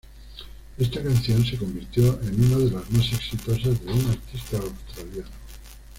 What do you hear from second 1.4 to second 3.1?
se convirtió en una de las